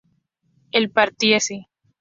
[0.71, 1.69] él partiese